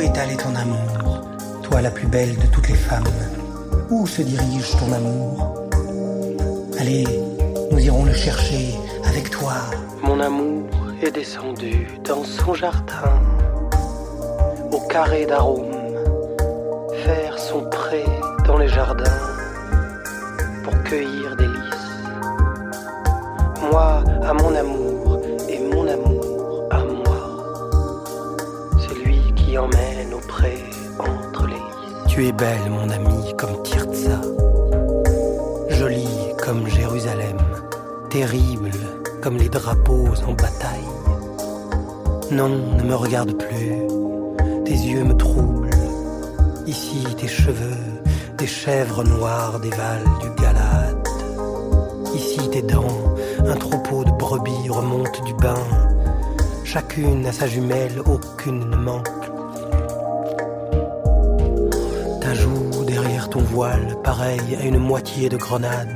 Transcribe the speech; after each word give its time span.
Où 0.00 0.02
est 0.02 0.16
allé 0.16 0.34
ton 0.34 0.54
amour, 0.56 1.20
toi 1.62 1.82
la 1.82 1.90
plus 1.90 2.06
belle 2.06 2.34
de 2.38 2.46
toutes 2.46 2.70
les 2.70 2.74
femmes? 2.74 3.04
Où 3.90 4.06
se 4.06 4.22
dirige 4.22 4.74
ton 4.78 4.90
amour? 4.94 5.68
Allez, 6.78 7.04
nous 7.70 7.78
irons 7.78 8.06
le 8.06 8.14
chercher 8.14 8.78
avec 9.06 9.28
toi. 9.28 9.52
Mon 10.02 10.18
amour 10.20 10.70
est 11.02 11.10
descendu 11.10 11.86
dans 12.02 12.24
son 12.24 12.54
jardin, 12.54 13.12
au 14.72 14.80
carré 14.88 15.26
d'arômes, 15.26 15.70
faire 17.04 17.38
son 17.38 17.68
pré 17.68 18.02
dans 18.46 18.56
les 18.56 18.68
jardins 18.68 19.20
pour 20.64 20.82
cueillir 20.84 21.36
des 21.36 21.46
lys. 21.46 21.84
Moi 23.70 24.02
à 24.22 24.32
mon 24.32 24.54
amour 24.54 24.89
Tu 32.20 32.26
es 32.26 32.32
belle, 32.32 32.68
mon 32.68 32.90
ami, 32.90 33.34
comme 33.38 33.62
Tirza. 33.62 34.20
Jolie 35.70 36.34
comme 36.44 36.66
Jérusalem. 36.66 37.38
Terrible 38.10 38.72
comme 39.22 39.36
les 39.36 39.48
drapeaux 39.48 40.08
en 40.26 40.32
bataille. 40.32 40.90
Non, 42.32 42.48
ne 42.48 42.82
me 42.82 42.94
regarde 42.94 43.38
plus. 43.38 43.76
Tes 44.64 44.74
yeux 44.74 45.04
me 45.04 45.16
troublent. 45.16 45.70
Ici, 46.66 47.06
tes 47.16 47.28
cheveux, 47.28 48.02
des 48.36 48.48
chèvres 48.48 49.04
noires 49.04 49.60
dévalent 49.60 50.18
du 50.20 50.42
Galate. 50.42 51.08
Ici, 52.14 52.40
tes 52.50 52.62
dents, 52.62 53.14
un 53.46 53.56
troupeau 53.56 54.04
de 54.04 54.10
brebis 54.10 54.68
remonte 54.68 55.24
du 55.24 55.34
bain. 55.34 55.64
Chacune 56.64 57.24
a 57.26 57.32
sa 57.32 57.46
jumelle, 57.46 58.02
aucune 58.04 58.68
ne 58.68 58.76
manque. 58.76 59.08
Derrière 62.86 63.28
ton 63.28 63.40
voile, 63.40 63.96
pareil 64.04 64.56
à 64.60 64.64
une 64.64 64.78
moitié 64.78 65.28
de 65.28 65.36
grenade. 65.36 65.88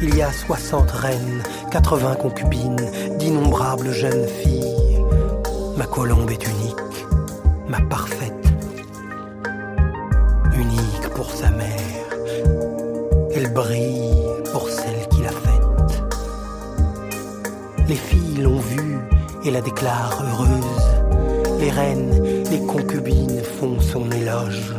Il 0.00 0.14
y 0.16 0.22
a 0.22 0.32
soixante 0.32 0.90
reines, 0.90 1.42
quatre-vingts 1.70 2.14
concubines, 2.14 2.90
d'innombrables 3.18 3.92
jeunes 3.92 4.26
filles. 4.26 4.98
Ma 5.76 5.84
colombe 5.84 6.30
est 6.30 6.46
unique, 6.46 7.06
ma 7.68 7.82
parfaite. 7.82 8.32
Unique 10.54 11.08
pour 11.14 11.30
sa 11.30 11.50
mère. 11.50 12.06
Elle 13.34 13.52
brille 13.52 14.14
pour 14.52 14.70
celle 14.70 15.06
qui 15.10 15.20
l'a 15.20 15.32
faite. 15.32 16.02
Les 17.88 17.94
filles 17.94 18.40
l'ont 18.40 18.60
vue 18.60 18.98
et 19.44 19.50
la 19.50 19.60
déclarent 19.60 20.22
heureuse. 20.22 21.58
Les 21.60 21.70
reines, 21.70 22.44
les 22.50 22.60
concubines 22.66 23.42
font 23.60 23.78
son 23.80 24.10
éloge. 24.12 24.72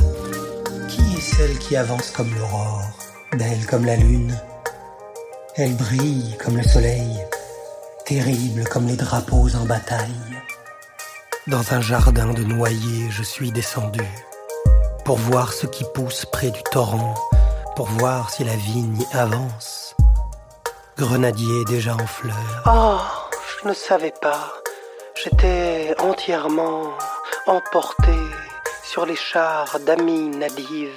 Celle 1.20 1.58
qui 1.58 1.76
avance 1.76 2.12
comme 2.12 2.34
l'aurore, 2.36 2.84
belle 3.34 3.66
comme 3.68 3.86
la 3.86 3.96
lune 3.96 4.36
Elle 5.56 5.76
brille 5.76 6.36
comme 6.44 6.58
le 6.58 6.64
soleil, 6.64 7.18
terrible 8.06 8.64
comme 8.66 8.88
les 8.88 8.96
drapeaux 8.96 9.56
en 9.56 9.66
bataille. 9.66 10.38
Dans 11.48 11.74
un 11.74 11.82
jardin 11.82 12.34
de 12.34 12.44
noyers, 12.44 13.10
je 13.10 13.24
suis 13.24 13.52
descendu 13.52 14.06
pour 15.06 15.18
voir 15.18 15.54
ce 15.54 15.66
qui 15.66 15.86
pousse 15.94 16.26
près 16.26 16.52
du 16.52 16.62
torrent, 16.72 17.16
pour 17.76 17.88
voir 17.88 18.30
si 18.30 18.44
la 18.44 18.56
vigne 18.56 19.04
avance. 19.14 19.96
Grenadier 20.98 21.66
déjà 21.66 21.96
en 21.96 22.08
fleurs. 22.08 22.64
Oh, 22.66 23.00
je 23.62 23.70
ne 23.70 23.74
savais 23.74 24.14
pas. 24.22 24.54
J'étais 25.16 25.96
entièrement 26.00 26.94
emporté 27.48 28.14
sur 28.98 29.06
les 29.06 29.16
chars 29.16 29.80
d'Ami 29.82 30.30
Nadiv. 30.30 30.90